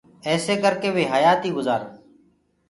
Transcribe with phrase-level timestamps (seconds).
[0.27, 1.91] ايسي ڪر ڪي وي حيآتي گُجارن۔